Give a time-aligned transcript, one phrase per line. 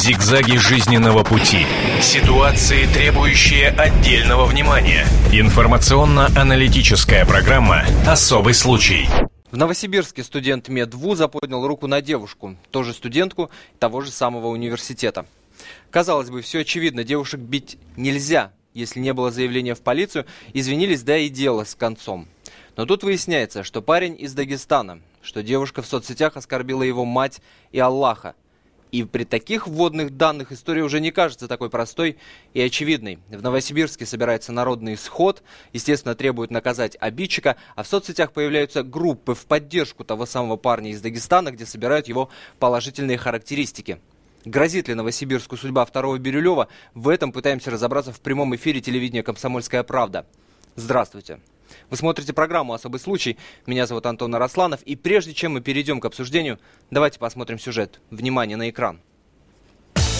[0.00, 1.66] Зигзаги жизненного пути.
[2.00, 5.04] Ситуации, требующие отдельного внимания.
[5.30, 9.10] Информационно-аналитическая программа «Особый случай».
[9.50, 15.26] В Новосибирске студент медвуза поднял руку на девушку, тоже студентку того же самого университета.
[15.90, 20.24] Казалось бы, все очевидно, девушек бить нельзя, если не было заявления в полицию,
[20.54, 22.26] извинились, да и дело с концом.
[22.74, 27.78] Но тут выясняется, что парень из Дагестана, что девушка в соцсетях оскорбила его мать и
[27.78, 28.34] Аллаха.
[28.92, 32.18] И при таких вводных данных история уже не кажется такой простой
[32.54, 33.18] и очевидной.
[33.28, 39.46] В Новосибирске собирается народный сход, естественно, требуют наказать обидчика, а в соцсетях появляются группы в
[39.46, 44.00] поддержку того самого парня из Дагестана, где собирают его положительные характеристики.
[44.44, 46.68] Грозит ли Новосибирску судьба второго Бирюлева?
[46.94, 50.26] В этом пытаемся разобраться в прямом эфире телевидения «Комсомольская правда».
[50.76, 51.40] Здравствуйте.
[51.90, 53.38] Вы смотрите программу «Особый случай».
[53.66, 54.82] Меня зовут Антон Арасланов.
[54.82, 56.58] И прежде чем мы перейдем к обсуждению,
[56.90, 58.00] давайте посмотрим сюжет.
[58.10, 59.00] Внимание на экран.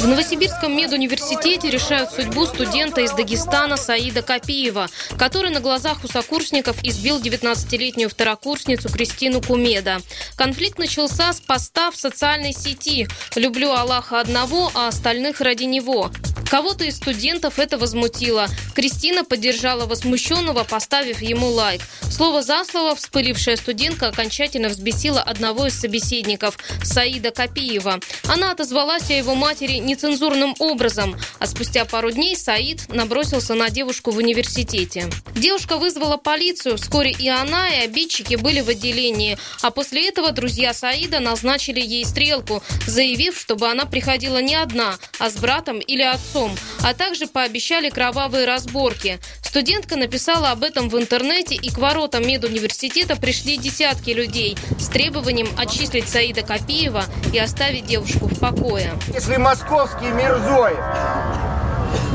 [0.01, 6.83] В Новосибирском медуниверситете решают судьбу студента из Дагестана Саида Копиева, который на глазах у сокурсников
[6.83, 10.01] избил 19-летнюю второкурсницу Кристину Кумеда.
[10.37, 16.11] Конфликт начался с поста в социальной сети «Люблю Аллаха одного, а остальных ради него».
[16.51, 18.49] Кого-то из студентов это возмутило.
[18.75, 21.81] Кристина поддержала возмущенного, поставив ему лайк.
[22.11, 28.01] Слово за слово вспылившая студентка окончательно взбесила одного из собеседников, Саида Копиева.
[28.25, 34.13] Она отозвалась о его матери нецензурным образом, а спустя пару дней Саид набросился на девушку
[34.13, 35.11] в университете.
[35.35, 40.73] Девушка вызвала полицию, вскоре и она, и обидчики были в отделении, а после этого друзья
[40.73, 46.57] Саида назначили ей стрелку, заявив, чтобы она приходила не одна, а с братом или отцом,
[46.83, 49.19] а также пообещали кровавые разборки.
[49.43, 55.49] Студентка написала об этом в интернете, и к воротам медуниверситета пришли десятки людей с требованием
[55.59, 58.93] отчислить Саида Копиева и оставить девушку в покое.
[59.13, 59.37] Если
[59.81, 60.79] московский Мирзоев,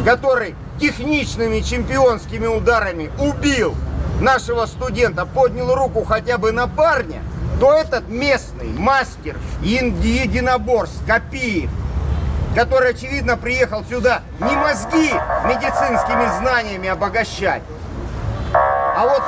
[0.05, 3.73] который техничными чемпионскими ударами убил
[4.21, 7.23] нашего студента, поднял руку хотя бы на парня,
[7.59, 11.71] то этот местный мастер единоборств Копиев,
[12.53, 15.11] который, очевидно, приехал сюда не мозги
[15.45, 17.63] медицинскими знаниями обогащать,
[18.95, 19.21] а вот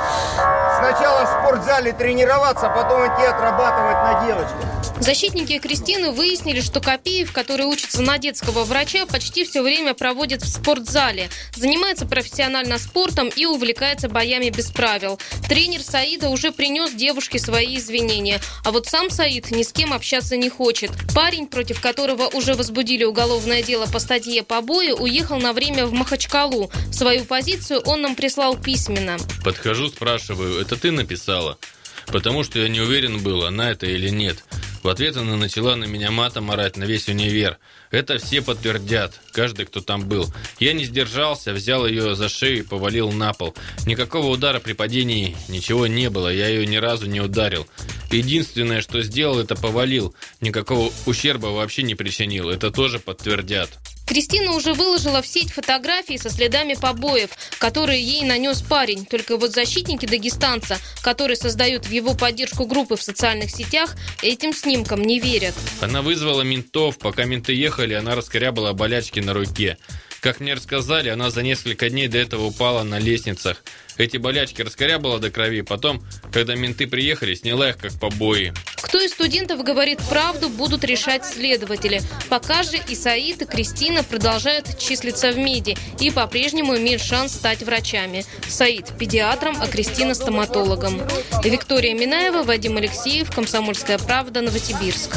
[0.78, 4.78] сначала в спортзале тренироваться, потом идти отрабатывать на девочках.
[5.00, 10.48] Защитники Кристины выяснили, что Копеев, который учится на детского врача, почти все время проводит в
[10.48, 15.20] спортзале, занимается профессионально спортом и увлекается боями без правил.
[15.48, 20.36] Тренер Саида уже принес девушке свои извинения, а вот сам Саид ни с кем общаться
[20.36, 20.90] не хочет.
[21.14, 26.70] Парень, против которого уже возбудили уголовное дело по статье побои, уехал на время в Махачкалу.
[26.92, 29.16] Свою позицию он нам прислал письменно.
[29.58, 31.58] Подхожу, спрашиваю, это ты написала?
[32.06, 34.44] Потому что я не уверен был, она это или нет.
[34.84, 37.58] В ответ она начала на меня матом орать на весь универ.
[37.90, 40.32] Это все подтвердят, каждый, кто там был.
[40.60, 43.52] Я не сдержался, взял ее за шею и повалил на пол.
[43.84, 47.66] Никакого удара при падении, ничего не было, я ее ни разу не ударил.
[48.12, 50.14] Единственное, что сделал, это повалил.
[50.40, 53.70] Никакого ущерба вообще не причинил, это тоже подтвердят.
[54.08, 59.04] Кристина уже выложила в сеть фотографии со следами побоев, которые ей нанес парень.
[59.04, 65.02] Только вот защитники дагестанца, которые создают в его поддержку группы в социальных сетях, этим снимкам
[65.02, 65.54] не верят.
[65.82, 66.96] Она вызвала ментов.
[66.98, 69.76] Пока менты ехали, она раскорябала болячки на руке.
[70.20, 73.62] Как мне рассказали, она за несколько дней до этого упала на лестницах.
[73.98, 75.60] Эти болячки раскорябала до крови.
[75.60, 78.52] Потом, когда менты приехали, сняла их как побои.
[78.76, 82.00] Кто из студентов говорит правду, будут решать следователи.
[82.28, 87.62] Пока же и Саид, и Кристина продолжают числиться в МИДе и по-прежнему имеют шанс стать
[87.62, 88.24] врачами.
[88.48, 91.00] Саид– педиатром, а Кристина– стоматологом.
[91.44, 95.16] Виктория Минаева, Вадим Алексеев, Комсомольская правда, Новосибирск.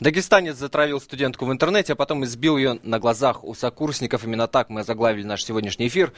[0.00, 4.24] Дагестанец затравил студентку в интернете, а потом избил ее на глазах у сокурсников.
[4.24, 6.14] Именно так мы заглавили наш сегодняшний эфир.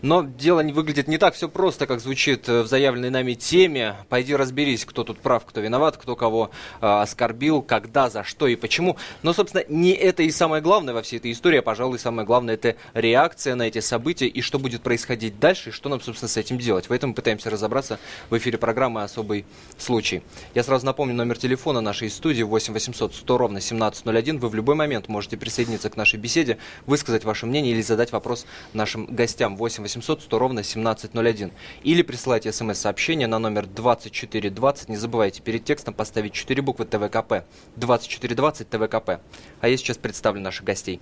[0.00, 3.96] Но дело не выглядит не так все просто, как звучит в заявленной нами теме.
[4.08, 8.56] Пойди разберись, кто тут прав, кто виноват, кто кого э, оскорбил, когда, за что и
[8.56, 8.96] почему.
[9.22, 12.54] Но, собственно, не это и самое главное во всей этой истории, а, пожалуй, самое главное
[12.54, 16.38] это реакция на эти события и что будет происходить дальше, и что нам, собственно, с
[16.38, 16.88] этим делать.
[16.88, 17.98] В этом пытаемся разобраться
[18.30, 19.44] в эфире программы «Особый
[19.76, 20.22] случай».
[20.54, 24.38] Я сразу напомню номер телефона нашей студии 8 800 100 ровно 1701.
[24.38, 28.46] Вы в любой момент можете присоединиться к нашей беседе, высказать ваше мнение или задать вопрос
[28.72, 31.50] нашим гостям 8 800 100 ровно 1701.
[31.82, 34.88] Или присылайте смс-сообщение на номер 2420.
[34.88, 37.44] Не забывайте перед текстом поставить 4 буквы ТВКП.
[37.74, 39.20] 2420 ТВКП.
[39.60, 41.00] А я сейчас представлю наших гостей.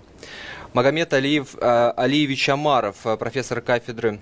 [0.73, 4.21] Магомед Алиев, э, Алиевич Амаров, э, профессор кафедры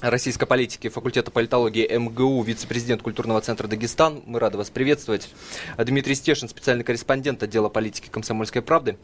[0.00, 4.22] российской политики факультета политологии МГУ, вице-президент культурного центра Дагестан.
[4.26, 5.28] Мы рады вас приветствовать.
[5.76, 8.96] Дмитрий Стешин, специальный корреспондент отдела политики комсомольской правды.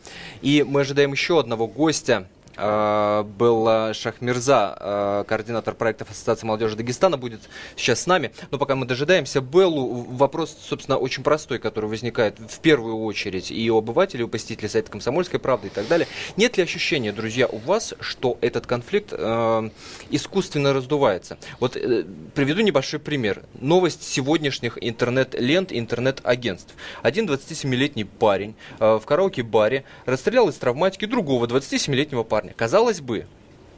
[0.43, 7.41] И мы ожидаем еще одного гостя был Шахмирза, э, координатор проектов Ассоциации молодежи Дагестана, будет
[7.77, 8.33] сейчас с нами.
[8.51, 13.71] Но пока мы дожидаемся Беллу, вопрос, собственно, очень простой, который возникает в первую очередь и
[13.71, 16.07] у обывателей, и у посетителей сайта «Комсомольской правды» и так далее.
[16.37, 19.71] Нет ли ощущения, друзья, у вас, что этот конфликт э,
[20.11, 21.39] искусственно раздувается?
[21.61, 22.05] Вот э,
[22.35, 23.43] приведу небольшой пример.
[23.55, 26.75] Новость сегодняшних интернет-лент, интернет-агентств.
[27.03, 32.55] Один 27-летний парень э, в караоке-баре расстрелял из травматики другого 27-летнего парня парня.
[32.57, 33.27] Казалось бы,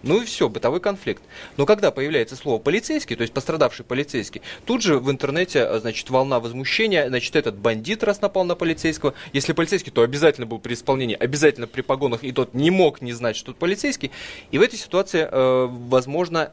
[0.04, 1.22] ну и все, бытовой конфликт.
[1.56, 6.08] Но когда появляется слово полицейский, то есть пострадавший полицейский, тут же в интернете, э, значит,
[6.08, 9.14] волна возмущения, значит, этот бандит раз напал на полицейского.
[9.32, 13.12] Если полицейский, то обязательно был при исполнении, обязательно при погонах, и тот не мог не
[13.12, 14.12] знать, что тут полицейский.
[14.52, 16.52] И в этой ситуации, э, возможно,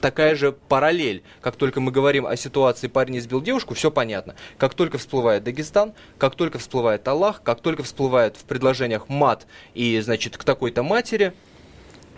[0.00, 1.22] такая же параллель.
[1.40, 4.34] Как только мы говорим о ситуации «парень избил девушку», все понятно.
[4.58, 10.00] Как только всплывает Дагестан, как только всплывает Аллах, как только всплывает в предложениях мат и,
[10.00, 11.32] значит, к такой-то матери–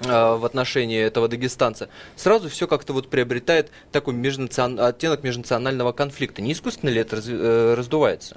[0.05, 4.79] Э, в отношении этого дагестанца, сразу все как-то вот приобретает такой межнацион...
[4.79, 6.41] оттенок межнационального конфликта.
[6.41, 7.25] Не искусственно ли это раз...
[7.29, 8.37] Э, раздувается?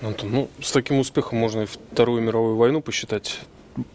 [0.00, 3.38] Антон, ну, с таким успехом можно и Вторую мировую войну посчитать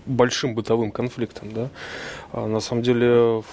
[0.05, 1.69] большим бытовым конфликтом, да.
[2.31, 3.43] А на самом деле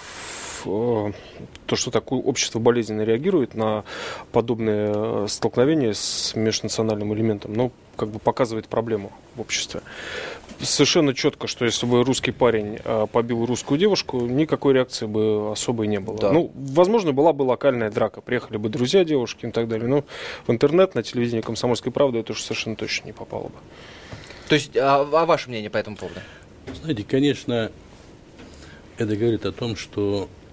[0.65, 3.83] то, что такое общество болезненно реагирует на
[4.31, 9.81] подобные столкновения с межнациональным элементом, ну, как бы показывает проблему в обществе
[10.61, 15.87] совершенно четко, что если бы русский парень э, побил русскую девушку, никакой реакции бы особой
[15.87, 16.17] не было.
[16.17, 16.31] Да.
[16.31, 18.21] Ну, возможно, была бы локальная драка.
[18.21, 19.87] Приехали бы друзья девушки и так далее.
[19.87, 20.03] Но
[20.47, 23.55] в интернет, на телевидении «Комсомольской правды» это уж совершенно точно не попало бы.
[24.49, 26.19] То есть, а, а ваше мнение по этому поводу?
[26.81, 27.71] Знаете, конечно,
[28.97, 30.44] это говорит о том, что э,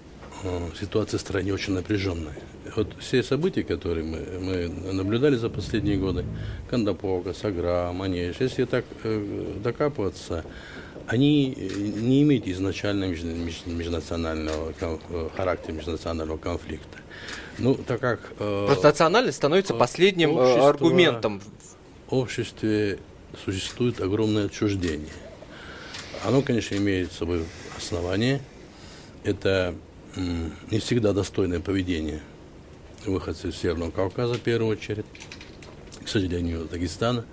[0.79, 2.35] ситуация в стране очень напряженная
[2.75, 6.25] вот все события, которые мы, мы наблюдали за последние годы,
[6.69, 10.43] Кандапога, Сагра, Манеж, если так э, докапываться,
[11.07, 16.97] они не имеют изначально меж, меж, межнационального э, характера межнационального конфликта.
[17.59, 18.19] Ну, так как...
[18.39, 21.41] Э, Просто национальность становится последним э, общество, аргументом.
[22.07, 22.99] В обществе
[23.43, 25.13] существует огромное отчуждение.
[26.25, 27.43] Оно, конечно, имеет с собой
[27.77, 28.39] основание.
[29.23, 29.75] Это
[30.15, 32.21] не всегда достойное поведение–
[33.09, 35.05] выходцы из Северного Кавказа, в первую очередь,
[36.03, 37.25] к сожалению, Дагестана.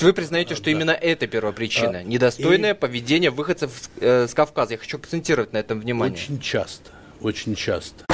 [0.00, 0.70] Вы признаете, что да.
[0.72, 1.98] именно это первопричина?
[1.98, 2.74] А, Недостойное и...
[2.74, 3.70] поведение выходцев
[4.00, 4.72] э, с Кавказа.
[4.72, 6.14] Я хочу акцентировать на этом внимание.
[6.14, 6.90] Очень часто,
[7.20, 8.04] очень часто.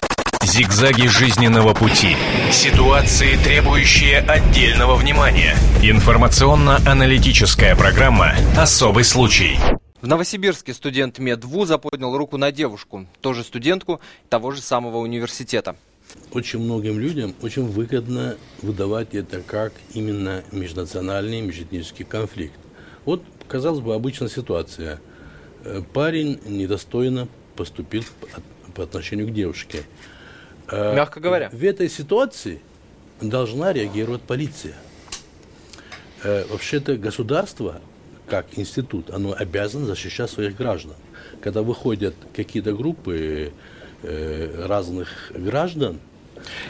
[0.44, 2.16] Зигзаги жизненного пути.
[2.52, 5.56] Ситуации, требующие отдельного внимания.
[5.82, 9.58] Информационно-аналитическая программа «Особый случай».
[10.04, 15.76] В Новосибирске студент медвуза поднял руку на девушку, тоже студентку того же самого университета
[16.30, 22.58] очень многим людям очень выгодно выдавать это как именно межнациональный, межэтнический конфликт.
[23.06, 25.00] Вот, казалось бы, обычная ситуация.
[25.64, 28.04] Э, парень недостойно поступил
[28.74, 29.84] по отношению к девушке.
[30.68, 31.48] Э, Мягко говоря.
[31.48, 32.60] В этой ситуации
[33.22, 34.74] должна реагировать полиция.
[36.22, 37.80] Э, вообще-то государство,
[38.26, 40.94] как институт, оно обязано защищать своих граждан.
[41.40, 43.52] Когда выходят какие-то группы
[44.06, 45.98] Э, разных граждан.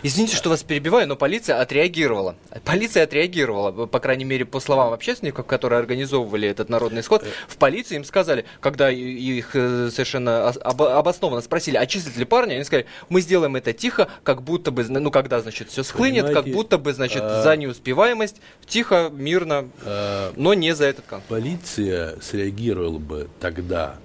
[0.03, 2.37] Извините, что вас перебиваю, но полиция отреагировала.
[2.65, 7.23] Полиция отреагировала, по крайней мере, по словам общественников, которые организовывали этот народный сход.
[7.23, 7.26] Э.
[7.49, 12.65] В полиции им сказали, когда их э, совершенно обоснованно спросили, а числят ли парня, они
[12.65, 16.79] сказали, мы сделаем это тихо, как будто бы, ну, когда, значит, все схлынет, как будто
[16.79, 17.43] бы, значит, а...
[17.43, 20.32] за неуспеваемость, тихо, мирно, а...
[20.37, 21.29] но не за этот конфликт.
[21.29, 23.96] Полиция среагировала бы тогда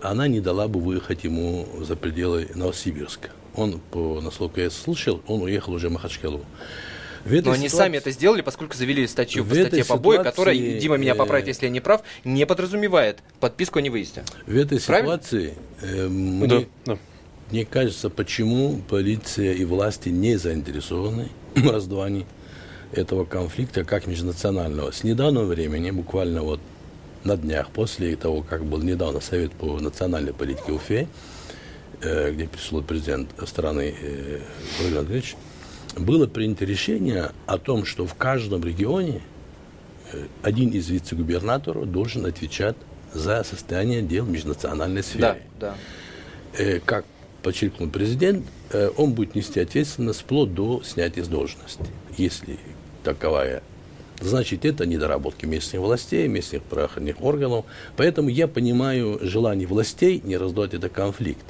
[0.00, 3.30] она не дала бы выехать ему за пределы Новосибирска.
[3.54, 6.44] Он, по, насколько я слышал, он уехал уже в Махачкалу.
[7.24, 7.60] В Но ситуации...
[7.60, 10.30] они сами это сделали, поскольку завели статью в по статье побои, ситуации...
[10.30, 14.24] которая, Дима меня поправит, если я не прав, не подразумевает подписку о невыезде.
[14.46, 15.12] В этой Правильно?
[15.14, 16.98] ситуации э, мне, да, да.
[17.50, 22.26] мне кажется, почему полиция и власти не заинтересованы в раздувании
[22.92, 24.90] этого конфликта как межнационального.
[24.90, 26.60] С недавнего времени, буквально вот
[27.24, 31.06] на днях, после того, как был недавно Совет по национальной политике Уфе, э,
[32.00, 34.40] где присутствовал президент страны э,
[34.78, 35.36] Владимир Андреевич,
[35.96, 39.22] было принято решение о том, что в каждом регионе
[40.12, 42.76] э, один из вице-губернаторов должен отвечать
[43.12, 45.42] за состояние дел в межнациональной сфере.
[45.60, 45.76] Да,
[46.56, 46.80] да.
[46.84, 47.04] Как
[47.42, 48.46] подчеркнул президент,
[48.96, 51.84] он будет нести ответственность вплоть до снятия с должности,
[52.16, 52.58] если
[53.02, 53.62] таковая
[54.20, 57.64] значит, это недоработки местных властей, местных правоохранительных органов.
[57.96, 61.44] Поэтому я понимаю желание властей не раздать этот конфликт.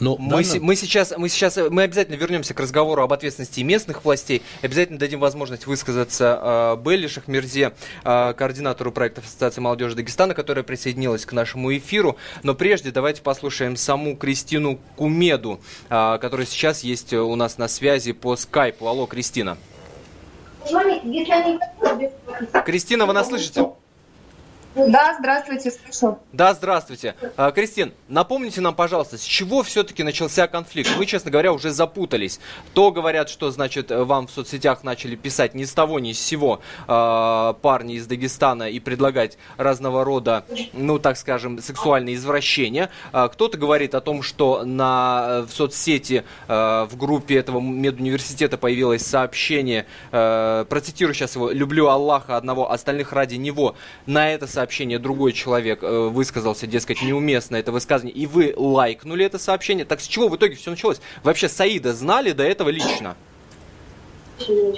[0.00, 0.64] Но мы, данном...
[0.64, 4.42] мы, сейчас, мы сейчас мы обязательно вернемся к разговору об ответственности местных властей.
[4.62, 7.72] Обязательно дадим возможность высказаться э, Белли Шахмерзе,
[8.04, 12.16] э, координатору проекта Ассоциации молодежи Дагестана, которая присоединилась к нашему эфиру.
[12.42, 18.12] Но прежде давайте послушаем саму Кристину Кумеду, э, которая сейчас есть у нас на связи
[18.12, 18.86] по скайпу.
[18.86, 19.58] Алло, Кристина.
[22.64, 23.66] Кристина, вы нас слышите?
[24.86, 26.18] Да, здравствуйте, слышу.
[26.32, 27.16] Да, здравствуйте.
[27.36, 30.90] А, Кристин, напомните нам, пожалуйста, с чего все-таки начался конфликт?
[30.96, 32.38] Мы, честно говоря, уже запутались.
[32.74, 36.60] То говорят, что, значит, вам в соцсетях начали писать ни с того, ни с сего
[36.86, 42.90] э, парни из Дагестана и предлагать разного рода, ну, так скажем, сексуальные извращения.
[43.12, 49.86] А, кто-то говорит о том, что на, в соцсети, в группе этого медуниверситета появилось сообщение,
[50.12, 53.74] э, процитирую сейчас его, «Люблю Аллаха одного, остальных ради него».
[54.06, 59.24] На это сообщение сообщение другой человек э, высказался, дескать, неуместно это высказывание, и вы лайкнули
[59.24, 61.00] это сообщение, так с чего в итоге все началось?
[61.24, 63.16] Вообще Саида знали до этого лично?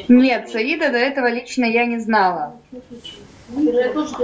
[0.08, 2.56] Нет, Саида до этого лично я не знала.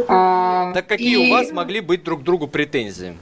[0.06, 1.28] А, так какие и...
[1.28, 3.16] у вас могли быть друг другу претензии?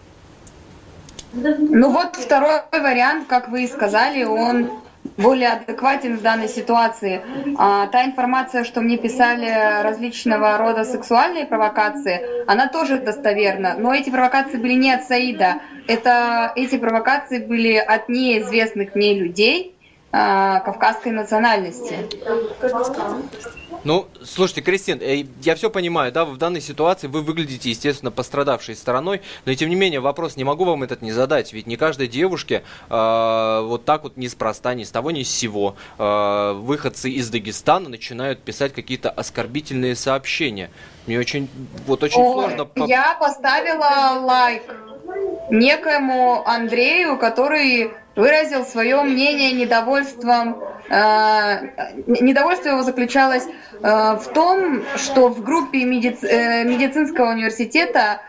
[1.32, 4.70] Ну вот второй вариант, как вы и сказали, он
[5.16, 7.22] более адекватен в данной ситуации.
[7.58, 13.74] А, та информация, что мне писали различного рода сексуальные провокации, она тоже достоверна.
[13.78, 15.60] Но эти провокации были не от Саида.
[15.86, 19.74] Это, эти провокации были от неизвестных мне людей,
[20.12, 21.96] а, кавказской национальности.
[23.84, 28.76] Ну, слушайте, Кристин, э, я все понимаю, да, в данной ситуации вы выглядите, естественно, пострадавшей
[28.76, 31.76] стороной, но и тем не менее вопрос, не могу вам этот не задать, ведь не
[31.76, 37.10] каждой девушке э, вот так вот неспроста, ни с того, ни с сего э, выходцы
[37.10, 40.70] из Дагестана начинают писать какие-то оскорбительные сообщения.
[41.06, 41.50] Мне очень,
[41.86, 42.68] вот очень О, сложно...
[42.86, 44.62] Я поставила лайк
[45.50, 50.62] некоему Андрею, который выразил свое мнение недовольством.
[50.88, 58.20] Э, недовольство его заключалось э, в том, что в группе медици э, медицинского университета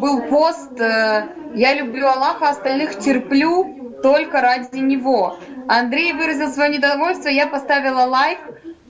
[0.00, 5.38] был пост «Я люблю Аллаха, остальных терплю только ради него».
[5.68, 8.38] Андрей выразил свое недовольство, я поставила лайк,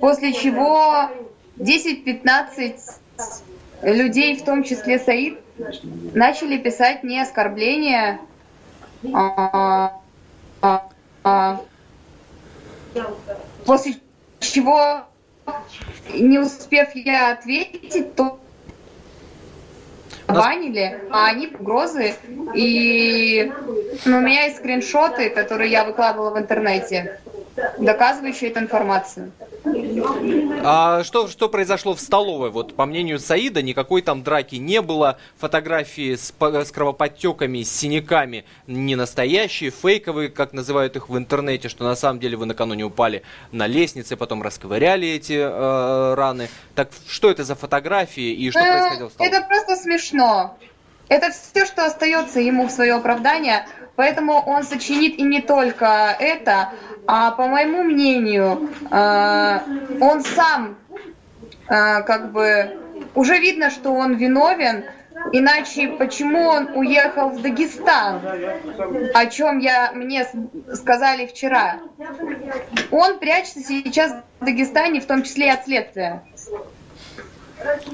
[0.00, 1.10] после чего
[1.58, 2.74] 10-15
[3.82, 5.38] людей, в том числе Саид,
[6.14, 8.18] начали писать не оскорбления,
[9.12, 10.00] а,
[13.64, 13.94] после
[14.40, 15.04] чего,
[16.12, 18.38] не успев я ответить, то
[20.28, 22.14] банили, а они угрозы.
[22.54, 23.52] И
[24.04, 27.20] ну, у меня есть скриншоты, которые я выкладывала в интернете
[27.78, 29.32] доказывающие эту информацию.
[30.64, 32.50] А что, что произошло в столовой?
[32.50, 35.18] Вот по мнению Саида, никакой там драки не было.
[35.38, 41.84] Фотографии с, с кровоподтеками, с синяками не настоящие, фейковые, как называют их в интернете, что
[41.84, 46.48] на самом деле вы накануне упали на лестнице, потом расковыряли эти э, раны.
[46.74, 49.36] Так что это за фотографии и что э, происходило в столовой?
[49.36, 50.56] Это просто смешно.
[51.08, 53.66] Это все, что остается ему в свое оправдание.
[53.96, 56.70] Поэтому он сочинит и не только это,
[57.06, 59.58] а по моему мнению, э,
[60.00, 60.76] он сам
[61.68, 62.78] э, как бы
[63.14, 64.84] уже видно, что он виновен,
[65.32, 68.20] иначе почему он уехал в Дагестан,
[69.14, 70.26] о чем я мне
[70.72, 71.80] сказали вчера.
[72.90, 76.22] Он прячется сейчас в Дагестане, в том числе и от следствия.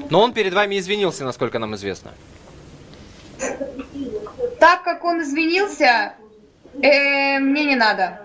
[0.09, 2.11] Но он перед вами извинился, насколько нам известно.
[4.59, 6.13] Так как он извинился,
[6.81, 8.21] э, мне не надо.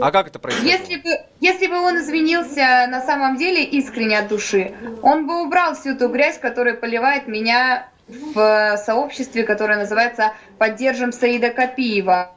[0.00, 0.80] А как это происходит?
[0.80, 5.74] Если бы, если бы он извинился на самом деле искренне от души, он бы убрал
[5.74, 12.32] всю ту грязь, которая поливает меня в сообществе, которое называется «Поддержим Саида Копиева».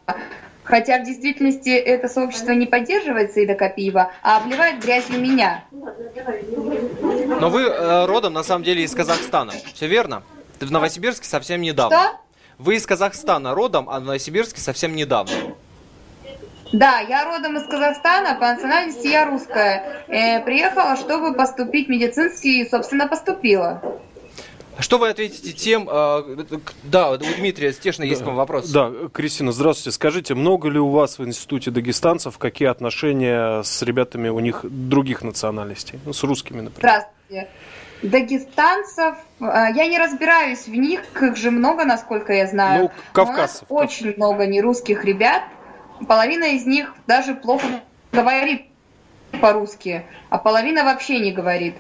[0.63, 5.65] Хотя в действительности это сообщество не поддерживает Саида Копиева, а обливает грязью меня.
[5.71, 10.23] Но вы э, родом на самом деле из Казахстана, все верно?
[10.59, 11.97] В Новосибирске совсем недавно.
[11.97, 12.20] Что?
[12.61, 15.33] Вы из Казахстана родом, а в Новосибирске совсем недавно.
[16.71, 20.03] Да, я родом из Казахстана, по национальности я русская.
[20.07, 23.81] Э, приехала, чтобы поступить в медицинский, и, собственно, поступила.
[24.77, 28.69] Что вы ответите тем, э, да, у Дмитрия Стешина есть к вам вопрос.
[28.69, 29.95] Да, Кристина, здравствуйте.
[29.95, 35.23] Скажите, много ли у вас в институте дагестанцев, какие отношения с ребятами у них других
[35.23, 37.07] национальностей, ну, с русскими, например?
[37.27, 37.49] Здравствуйте.
[38.01, 42.83] Дагестанцев, э, я не разбираюсь в них, их же много, насколько я знаю.
[42.83, 43.65] Ну, кавказцев.
[43.69, 45.43] Очень много нерусских ребят,
[46.07, 47.81] половина из них даже плохо
[48.11, 48.65] говорит
[49.39, 51.75] по-русски, а половина вообще не говорит.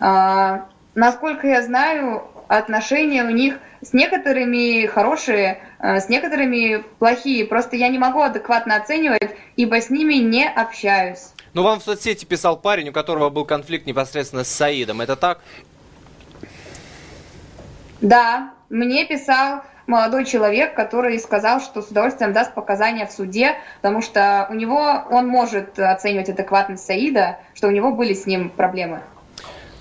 [0.00, 7.44] А, насколько я знаю, отношения у них с некоторыми хорошие, э, с некоторыми плохие.
[7.46, 11.33] Просто я не могу адекватно оценивать, ибо с ними не общаюсь.
[11.54, 15.00] Ну, вам в соцсети писал парень, у которого был конфликт непосредственно с Саидом.
[15.00, 15.40] Это так?
[18.00, 24.02] Да, мне писал молодой человек, который сказал, что с удовольствием даст показания в суде, потому
[24.02, 29.00] что у него он может оценивать адекватность Саида, что у него были с ним проблемы.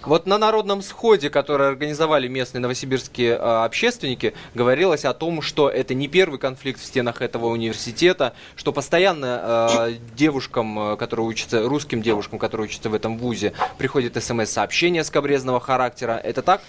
[0.06, 5.94] Вот на народном сходе, который организовали местные новосибирские э, общественники, говорилось о том, что это
[5.94, 12.40] не первый конфликт в стенах этого университета, что постоянно э, девушкам, которые учатся, русским девушкам,
[12.40, 16.20] которые учатся в этом вузе, приходят смс-сообщения скобрезного характера.
[16.22, 16.62] Это так?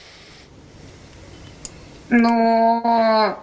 [2.11, 3.37] Ну,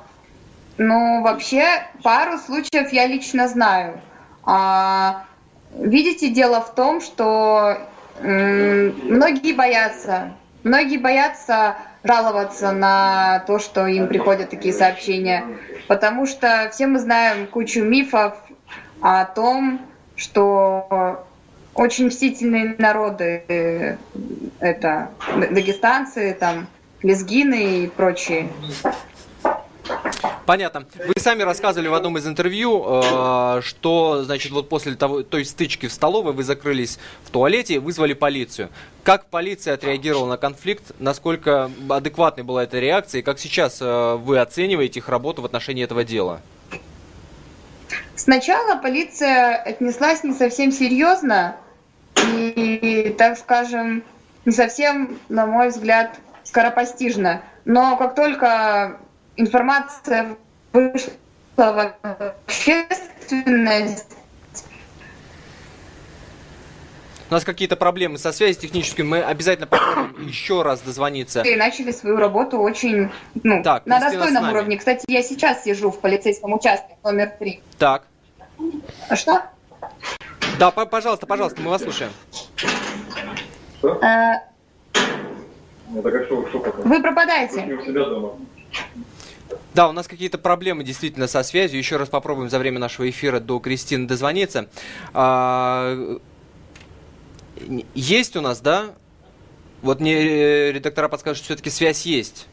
[0.78, 4.00] ну, вообще, пару случаев я лично знаю.
[4.44, 5.26] А,
[5.74, 7.78] видите, дело в том, что
[8.22, 10.34] многие боятся.
[10.64, 15.44] Многие боятся жаловаться на то, что им приходят такие сообщения,
[15.88, 18.38] потому что все мы знаем кучу мифов
[19.02, 19.82] о том,
[20.16, 21.26] что
[21.74, 23.98] очень мстительные народы э,
[24.60, 26.68] это дагестанцы, там,
[27.02, 28.50] лезгины и прочие.
[30.46, 30.86] Понятно.
[31.08, 35.88] Вы сами рассказывали в одном из интервью, э, что, значит, вот после того, той стычки
[35.88, 38.70] в столовой вы закрылись в туалете вызвали полицию.
[39.04, 40.92] Как полиция отреагировала на конфликт?
[41.00, 43.20] Насколько адекватной была эта реакция?
[43.20, 46.42] И как сейчас э, вы оцениваете их работу в отношении этого дела?
[48.16, 51.56] Сначала полиция отнеслась не совсем серьезно
[52.16, 54.04] и, так скажем,
[54.46, 57.42] не совсем, на мой взгляд, скоропостижно.
[57.66, 59.00] Но как только
[59.36, 60.38] информация
[60.74, 61.12] вышла
[61.58, 61.96] в
[62.48, 64.18] общественность,
[67.32, 71.42] у нас какие-то проблемы со связью технической, мы обязательно попробуем еще раз дозвониться.
[71.44, 73.10] И начали свою работу очень
[73.42, 74.78] ну, так, на достойном уровне.
[74.78, 77.62] Кстати, я сейчас сижу в полицейском участке номер три.
[77.80, 78.04] Так.
[79.08, 79.44] А что?
[80.60, 82.12] Да, пожалуйста, пожалуйста, мы вас слушаем.
[84.02, 84.44] А,
[85.88, 87.80] Вы пропадаете.
[89.74, 91.80] Да, у нас какие-то проблемы действительно со связью.
[91.80, 94.68] Еще раз попробуем за время нашего эфира до Кристины дозвониться.
[95.14, 96.20] А,
[97.94, 98.92] есть у нас, да?
[99.82, 102.48] Вот мне э, редактора подскажут, что все-таки связь есть.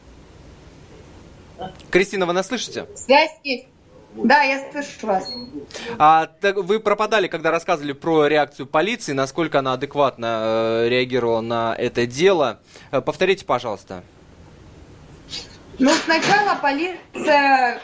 [1.91, 2.87] Кристина, вы нас слышите?
[2.95, 3.67] Связь есть.
[4.15, 5.31] Да, я слышу вас.
[5.99, 10.41] А, так вы пропадали, когда рассказывали про реакцию полиции, насколько она адекватно
[10.85, 12.59] э, реагировала на это дело.
[12.91, 14.03] Э, повторите, пожалуйста.
[15.79, 17.79] Ну, сначала полиция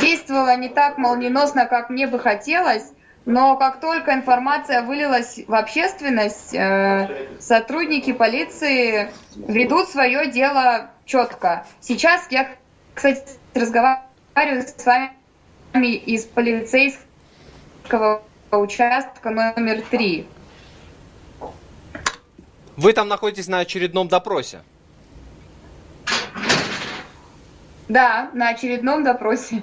[0.00, 2.92] действовала не так молниеносно, как мне бы хотелось,
[3.24, 11.66] но как только информация вылилась в общественность, э, сотрудники полиции ведут свое дело четко.
[11.80, 12.48] Сейчас я,
[12.94, 13.24] кстати,
[13.54, 15.16] разговариваю с вами
[15.96, 20.28] из полицейского участка номер три.
[22.76, 24.62] Вы там находитесь на очередном допросе?
[27.88, 29.62] Да, на очередном допросе.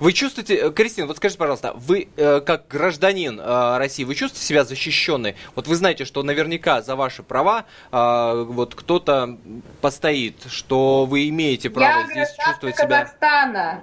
[0.00, 4.46] Вы чувствуете, э, Кристина, вот скажите, пожалуйста, вы э, как гражданин э, России, вы чувствуете
[4.46, 5.36] себя защищенной?
[5.54, 9.38] Вот вы знаете, что наверняка за ваши права э, вот кто-то
[9.80, 13.04] постоит, что вы имеете право Я здесь чувствовать себя.
[13.04, 13.80] Казахстана.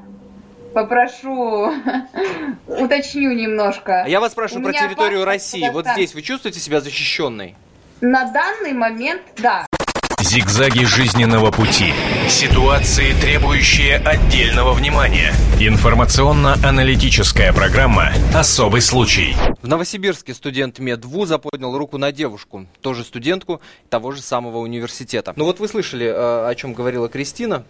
[0.74, 1.74] Попрошу,
[2.68, 4.06] уточню немножко.
[4.08, 5.70] Я вас спрашиваю про территорию России.
[5.70, 7.56] Вот здесь вы чувствуете себя защищенной?
[8.00, 9.66] На данный момент, да.
[10.24, 11.94] Зигзаги жизненного пути.
[12.30, 15.34] Ситуации, требующие отдельного внимания.
[15.60, 19.36] Информационно-аналитическая программа «Особый случай».
[19.64, 25.34] В Новосибирске студент медвуза поднял руку на девушку, тоже студентку того же самого университета.
[25.36, 27.64] Ну вот вы слышали, э, о чем говорила Кристина.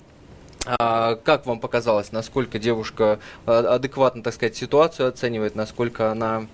[0.68, 6.48] А как вам показалось, насколько девушка э, адекватно, так сказать, ситуацию оценивает, насколько она,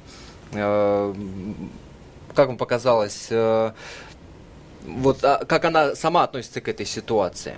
[0.53, 1.13] э,
[2.35, 3.29] как вам показалось,
[4.87, 7.55] вот а как она сама относится к этой ситуации?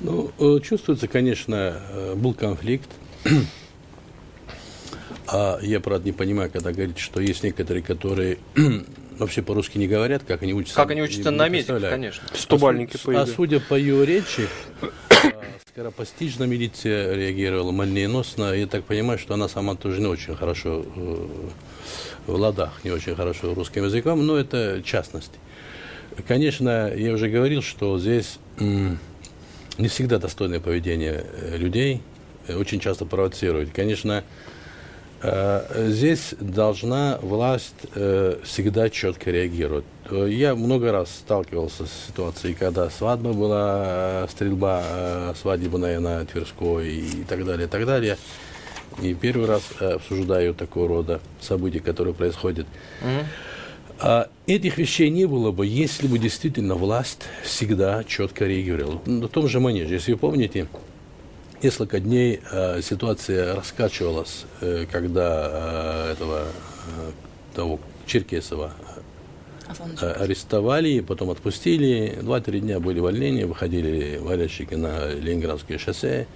[0.00, 2.90] Ну, э, чувствуется, конечно, э, был конфликт.
[5.28, 8.36] А я, правда, не понимаю, когда говорите, что есть некоторые, которые
[9.18, 10.76] вообще по-русски не говорят, как они учатся.
[10.76, 12.24] Как они учатся на медике, конечно.
[12.34, 14.46] Стобальники а, а судя по ее речи,
[14.82, 14.88] а,
[15.70, 18.52] скоропостижно милиция реагировала молниеносно.
[18.52, 21.28] Я так понимаю, что она сама тоже не очень хорошо э,
[22.26, 25.38] в ладах, не очень хорошо русским языком, но это частности.
[26.26, 28.38] Конечно, я уже говорил, что здесь
[29.78, 32.02] не всегда достойное поведение э, людей,
[32.46, 33.70] э, очень часто провоцирует.
[33.72, 34.24] Конечно,
[35.24, 37.76] Э, здесь должна власть
[38.42, 39.84] всегда четко реагировать.
[40.10, 47.44] Я много раз сталкивался с ситуацией, когда свадьба была, стрельба свадебная на Тверской и так
[47.46, 48.18] далее, и так далее.
[49.00, 52.66] И первый раз обсуждаю такого рода события, которые происходят.
[53.00, 53.24] Mm-hmm.
[54.04, 59.00] А этих вещей не было бы, если бы действительно власть всегда четко реагировала.
[59.06, 60.66] На том же манеже, если вы помните,
[61.62, 67.10] несколько дней э, ситуация раскачивалась, э, когда э, этого э,
[67.54, 68.72] того Черкесова
[70.00, 72.18] э, арестовали, потом отпустили.
[72.22, 76.26] Два-три дня были увольнения, выходили валящики на Ленинградское шоссе.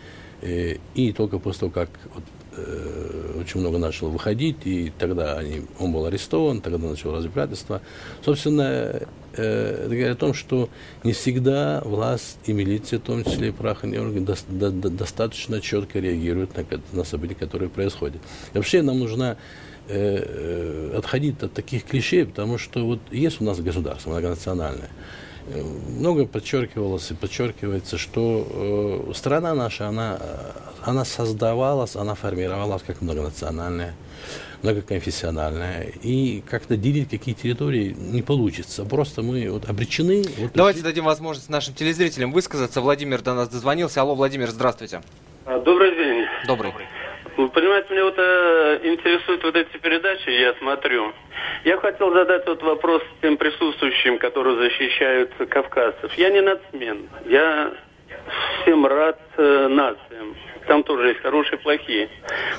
[0.41, 2.25] И, и только после того, как вот,
[2.59, 7.81] э, очень много начало выходить, и тогда они, он был арестован, тогда начало разбирательство.
[8.25, 10.69] Собственно, э, это говорит о том, что
[11.05, 15.61] не всегда власть и милиция, в том числе и правоохранительные органы, до, до, до, достаточно
[15.61, 18.21] четко реагируют на, на события, которые происходят.
[18.53, 19.37] И вообще нам нужно
[19.89, 24.91] э, э, отходить от таких клише, потому что вот есть у нас государство многонациональное,
[25.49, 30.19] много подчеркивалось и подчеркивается, что э, страна наша, она,
[30.83, 33.95] она создавалась, она формировалась как многонациональная,
[34.63, 35.93] многоконфессиональная.
[36.03, 38.85] И как-то делить какие территории не получится.
[38.85, 40.25] Просто мы вот обречены.
[40.39, 42.81] Вот Давайте дадим возможность нашим телезрителям высказаться.
[42.81, 44.01] Владимир до нас дозвонился.
[44.01, 45.03] Алло, Владимир, здравствуйте.
[45.45, 46.25] А, добрый день.
[46.47, 46.73] Добрый.
[47.37, 51.13] Вы понимаете, меня вот э, интересуют вот эти передачи, я смотрю.
[51.65, 56.15] Я хотел задать вот вопрос тем присутствующим, которые защищают кавказцев.
[56.15, 57.73] Я не нацмен, я
[58.63, 60.35] всем рад э, нациям.
[60.67, 62.09] Там тоже есть хорошие и плохие.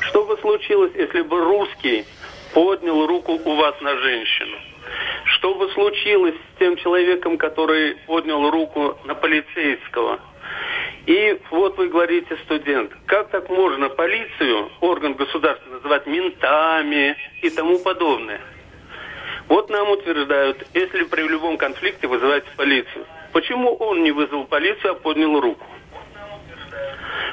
[0.02, 2.06] Что бы случилось, если бы русский
[2.54, 4.58] поднял руку у вас на женщину?
[5.26, 10.20] Что бы случилось с тем человеком, который поднял руку на полицейского?
[11.08, 17.80] И вот вы говорите, студент, как так можно полицию, орган государства, называть ментами и тому
[17.80, 18.42] подобное?
[19.48, 23.06] Вот нам утверждают, если при любом конфликте вызывать полицию.
[23.32, 25.66] Почему он не вызвал полицию, а поднял руку?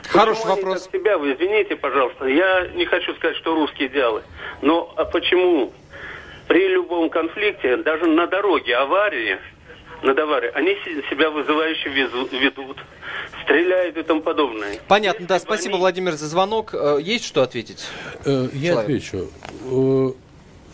[0.04, 0.88] Хороший почему вопрос.
[0.92, 4.22] Себя, вы извините, пожалуйста, я не хочу сказать, что русские идеалы,
[4.62, 5.72] но а почему
[6.46, 9.40] при любом конфликте, даже на дороге аварии,
[10.04, 10.74] на аварии, они
[11.08, 12.76] себя вызывающе ведут,
[13.42, 14.78] стреляют и тому подобное.
[14.86, 15.80] Понятно, Если да, спасибо, они...
[15.80, 16.74] Владимир, за звонок.
[16.74, 17.86] Э, есть что ответить?
[18.24, 18.84] Э, я Человек?
[18.84, 19.30] отвечу.
[19.64, 20.12] Э,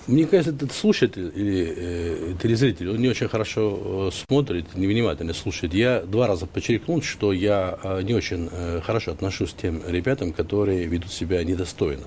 [0.08, 5.74] мне кажется, этот слушатель или э, телезритель, он не очень хорошо э, смотрит, невнимательно слушает.
[5.74, 10.32] Я два раза подчеркнул, что я э, не очень э, хорошо отношусь к тем ребятам,
[10.32, 12.06] которые ведут себя недостойно.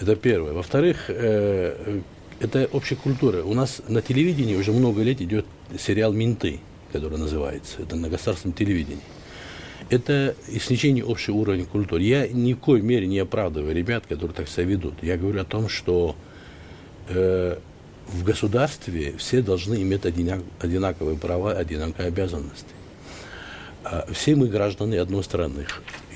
[0.00, 0.52] Это первое.
[0.52, 2.00] Во-вторых, э,
[2.40, 3.44] это общая культура.
[3.44, 5.46] У нас на телевидении уже много лет идет
[5.78, 6.60] сериал «Менты»,
[6.92, 7.82] который называется.
[7.82, 9.02] Это на государственном телевидении
[9.92, 12.02] это снижение общего уровня культуры.
[12.02, 14.94] Я ни в коей мере не оправдываю ребят, которые так себя ведут.
[15.02, 16.16] Я говорю о том, что
[17.08, 17.58] э,
[18.08, 22.66] в государстве все должны иметь одинак, одинаковые права, одинаковые обязанности.
[23.84, 25.66] А все мы граждане одной страны,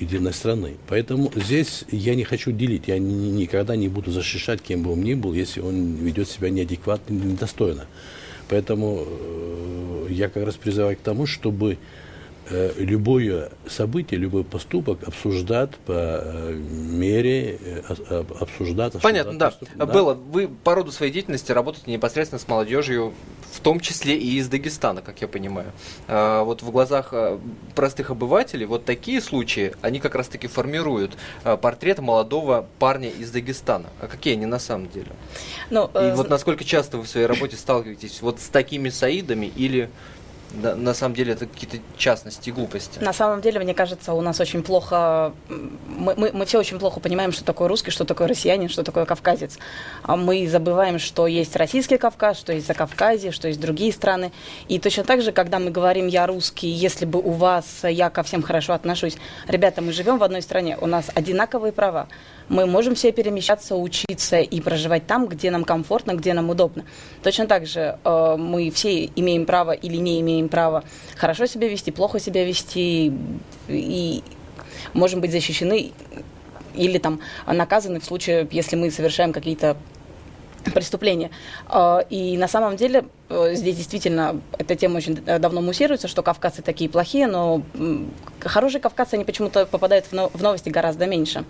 [0.01, 0.77] единой страны.
[0.89, 2.85] Поэтому здесь я не хочу делить.
[2.87, 6.49] Я ни, никогда не буду защищать, кем бы он ни был, если он ведет себя
[6.49, 7.87] неадекватно, недостойно.
[8.49, 11.79] Поэтому э, я как раз призываю к тому, чтобы
[12.51, 18.95] любое событие, любой поступок обсуждать по э, мере, э, обсуждать.
[19.03, 19.53] Понятно, да.
[19.75, 19.87] Да.
[19.87, 23.15] Было, вы по роду своей деятельности работаете непосредственно с молодежью,
[23.53, 25.73] в том числе и из Дагестана, как я понимаю.
[26.09, 27.13] А, вот в глазах
[27.75, 33.89] простых обывателей вот такие случаи, они как раз-таки формируют портрет молодого парня из Дагестана.
[34.01, 35.11] А какие они на самом деле?
[35.71, 36.15] Ну, и э...
[36.15, 39.91] вот насколько часто вы в своей работе сталкиваетесь вот с такими саидами или
[40.57, 42.99] да, на самом деле это какие-то частности, глупости.
[42.99, 47.01] На самом деле, мне кажется, у нас очень плохо, мы, мы, мы все очень плохо
[47.01, 49.59] понимаем, что такое русский, что такое россиянин, что такое кавказец.
[50.03, 54.33] А мы забываем, что есть российский Кавказ, что есть Закавказье, что есть другие страны.
[54.69, 58.23] И точно так же, когда мы говорим «я русский», если бы у вас я ко
[58.23, 59.17] всем хорошо отношусь,
[59.49, 62.09] ребята, мы живем в одной стране, у нас одинаковые права
[62.49, 66.85] мы можем все перемещаться, учиться и проживать там, где нам комфортно, где нам удобно.
[67.23, 70.85] Точно так же э, мы все имеем право или не имеем права
[71.17, 73.13] хорошо себя вести, плохо себя вести
[73.69, 74.23] и
[74.93, 75.93] можем быть защищены
[76.75, 79.77] или там наказаны в случае, если мы совершаем какие-то
[80.73, 81.31] преступления.
[81.69, 86.63] Э, и на самом деле э, здесь действительно эта тема очень давно муссируется, что кавказцы
[86.63, 87.63] такие плохие, но
[88.41, 91.45] хорошие кавказцы, они почему-то попадают в новости гораздо меньше.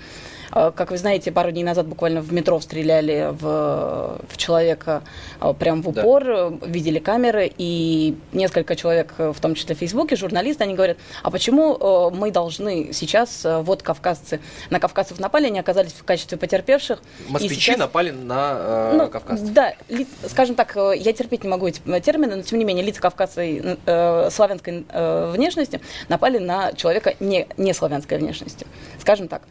[0.57, 5.03] А, как вы знаете, пару дней назад буквально в метро стреляли в, в человека
[5.39, 6.67] а, прям в упор, да.
[6.67, 12.11] видели камеры, и несколько человек, в том числе в Фейсбуке, журналисты, они говорят, а почему
[12.11, 14.41] мы должны сейчас, вот кавказцы,
[14.71, 17.03] на кавказцев напали, они оказались в качестве потерпевших.
[17.29, 17.77] Москвичи сейчас...
[17.77, 19.53] напали на э, ну, кавказцев.
[19.53, 22.83] Да, ли, скажем так, э, я терпеть не могу эти термины, но тем не менее
[22.83, 28.67] лица кавказской э, славянской э, внешности напали на человека не, не славянской внешности,
[28.99, 29.43] скажем так.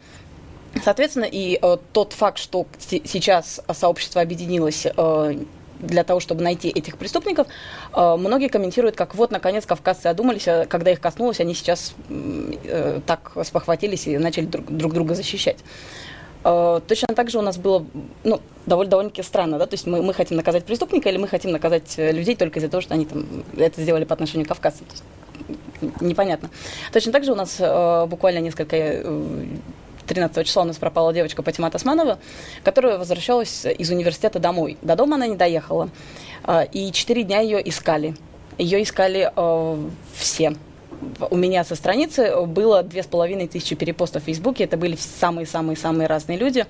[0.86, 5.34] Соответственно, и э, тот факт, что сейчас сообщество объединилось э,
[5.80, 7.48] для того, чтобы найти этих преступников,
[7.92, 13.00] э, многие комментируют, как вот, наконец, кавказцы одумались, а когда их коснулось, они сейчас э,
[13.04, 15.56] так спохватились и начали друг, друг друга защищать.
[16.44, 17.84] Э, точно так же у нас было
[18.22, 21.50] ну, довольно, довольно-таки странно, да, то есть мы, мы хотим наказать преступника или мы хотим
[21.50, 24.86] наказать э, людей только из-за того, что они там это сделали по отношению к кавказцам.
[24.86, 26.48] То есть, непонятно.
[26.92, 29.46] Точно так же у нас э, буквально несколько э,
[30.06, 32.18] 13 числа у нас пропала девочка Патима Тасманова,
[32.64, 34.78] которая возвращалась из университета домой.
[34.82, 35.88] До дома она не доехала.
[36.44, 38.14] А, и четыре дня ее искали.
[38.58, 40.56] Ее искали э, все
[41.30, 44.64] у меня со страницы было две с половиной тысячи перепостов в Фейсбуке.
[44.64, 46.66] Это были самые-самые-самые разные люди.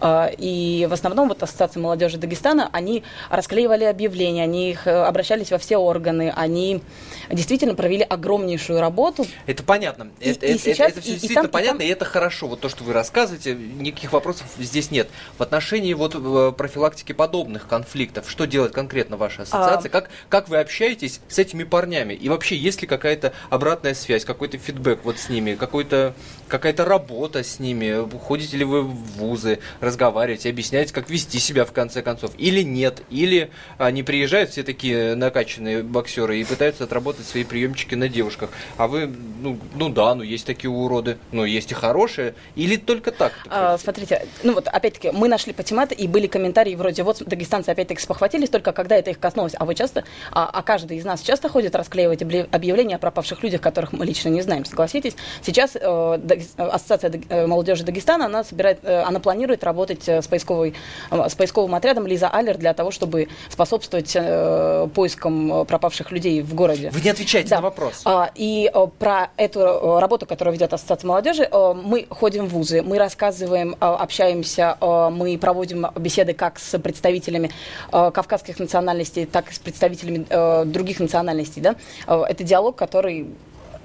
[0.00, 5.50] А, и в основном вот Ассоциация молодежи Дагестана, они расклеивали объявления, они их э, обращались
[5.50, 6.82] во все органы, они
[7.30, 9.26] действительно провели огромнейшую работу.
[9.46, 10.08] Это понятно.
[10.20, 11.88] И, это, и это, сейчас, это, это все и, действительно и там, понятно, и, там...
[11.88, 12.48] и это хорошо.
[12.48, 15.08] Вот то, что вы рассказываете, никаких вопросов здесь нет.
[15.38, 19.88] В отношении вот э, профилактики подобных конфликтов, что делает конкретно ваша ассоциация?
[19.88, 19.92] А...
[19.92, 22.12] Как, как вы общаетесь с этими парнями?
[22.12, 26.14] И вообще, есть ли какая-то обратная связь, какой-то фидбэк вот с ними, какой-то,
[26.48, 28.08] какая-то работа с ними?
[28.18, 32.30] Ходите ли вы в вузы, разговариваете, объясняете, как вести себя в конце концов?
[32.38, 33.02] Или нет?
[33.10, 38.50] Или они приезжают все такие накачанные боксеры и пытаются отработать свои приемчики на девушках?
[38.76, 39.06] А вы,
[39.40, 42.34] ну, ну да, ну есть такие уроды, но есть и хорошие.
[42.54, 43.32] Или только так?
[43.48, 48.00] А, смотрите, ну вот опять-таки мы нашли патимат и были комментарии вроде вот дагестанцы опять-таки
[48.00, 49.54] спохватились только когда это их коснулось.
[49.58, 53.45] А вы часто, а, а каждый из нас часто ходит расклеивать объявления о пропавших людях,
[53.60, 55.16] которых мы лично не знаем, согласитесь?
[55.42, 60.74] Сейчас э, Ассоциация э, молодежи Дагестана, она собирает, э, она планирует работать э, с, поисковой,
[61.10, 66.54] э, с поисковым отрядом Лиза Алер для того, чтобы способствовать э, поискам пропавших людей в
[66.54, 66.90] городе.
[66.90, 67.56] Вы не отвечаете да.
[67.56, 68.02] на вопрос.
[68.04, 72.82] А, и э, про эту работу, которую ведет Ассоциация молодежи, э, мы ходим в вузы,
[72.82, 77.50] мы рассказываем, э, общаемся, э, мы проводим беседы как с представителями
[77.92, 81.62] э, кавказских национальностей, так и с представителями э, других национальностей.
[81.62, 81.76] Да?
[82.06, 83.26] Э, это диалог, который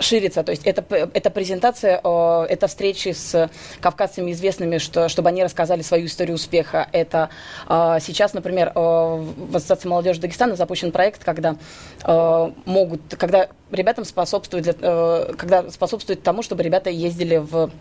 [0.01, 0.43] ширится.
[0.43, 0.83] То есть это,
[1.13, 6.87] это презентация, это встречи с кавказцами известными, что, чтобы они рассказали свою историю успеха.
[6.91, 7.29] Это
[7.67, 11.55] э, сейчас, например, в Ассоциации молодежи Дагестана запущен проект, когда
[12.03, 17.71] э, могут, когда ребятам способствует, э, когда способствует тому, чтобы ребята ездили в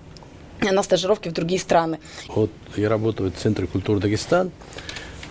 [0.60, 1.98] на стажировки в другие страны.
[2.28, 4.50] Вот я работаю в Центре культуры Дагестан.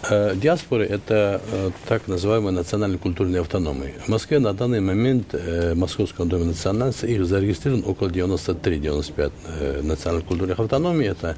[0.07, 3.95] Э, диаспоры– это э, так называемые национальные культурные автономии.
[4.05, 10.25] В Москве на данный момент э, в Московском доме национальности их зарегистрировано около 93-95 национальных
[10.25, 11.07] культурных автономий.
[11.07, 11.35] Это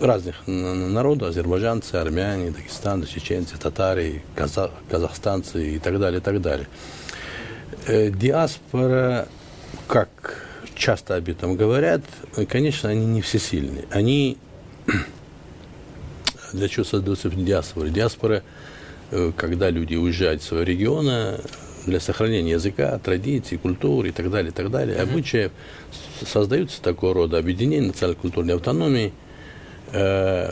[0.00, 6.66] разных народов, азербайджанцы, армяне, дагестанцы, чеченцы, татары, казах, казахстанцы и так далее, и так далее.
[7.86, 9.28] Диаспора,
[9.86, 12.02] как часто об этом говорят,
[12.48, 13.86] конечно, они не всесильны.
[13.90, 14.36] Они
[16.52, 17.88] для чего создается диаспора?
[17.88, 18.42] Диаспора,
[19.10, 21.40] э, когда люди уезжают из своего региона,
[21.86, 25.10] для сохранения языка, традиций, культуры и так далее, и так далее, uh-huh.
[25.10, 25.52] обычаев,
[26.26, 29.12] создаются такого рода объединения национальной культурной автономии.
[29.92, 30.50] Э,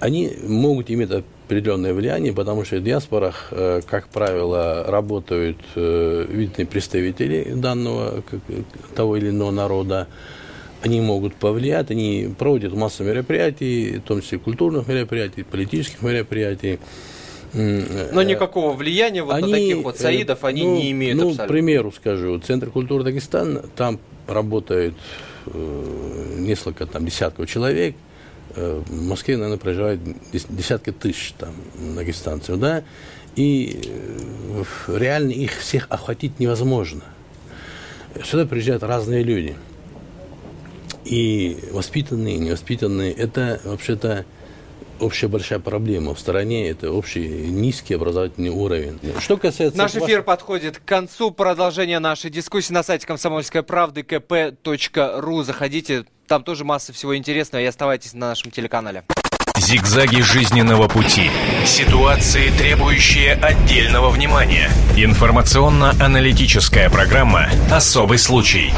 [0.00, 7.52] они могут иметь определенное влияние, потому что в диаспорах, э, как правило, работают видные представители
[7.54, 8.22] данного
[8.94, 10.08] того или иного народа,
[10.82, 16.78] они могут повлиять, они проводят массу мероприятий, в том числе культурных мероприятий, политических мероприятий.
[17.52, 21.44] Но никакого влияния вот они, на таких вот саидов они ну, не имеют ну, абсолютно.
[21.44, 24.94] к примеру скажу, Центр культуры Дагестан, там работает
[25.46, 27.96] э, несколько там десятков человек,
[28.54, 29.98] э, в Москве, наверное, проживает
[30.32, 31.50] десятки тысяч там
[31.96, 32.84] дагестанцев, да,
[33.34, 34.64] и э,
[34.96, 37.02] реально их всех охватить невозможно.
[38.24, 39.56] Сюда приезжают разные люди–
[41.04, 44.24] и воспитанные, и невоспитанные, это вообще-то
[45.00, 48.98] общая большая проблема в стране, это общий низкий образовательный уровень.
[49.18, 49.78] Что касается...
[49.78, 50.26] Наш эфир ваш...
[50.26, 51.30] подходит к концу.
[51.30, 55.44] Продолжение нашей дискуссии на сайте комсомольской правды kp.ru.
[55.44, 59.04] Заходите, там тоже масса всего интересного и оставайтесь на нашем телеканале.
[59.56, 61.30] Зигзаги жизненного пути.
[61.66, 64.70] Ситуации, требующие отдельного внимания.
[64.96, 68.72] Информационно-аналитическая программа «Особый случай».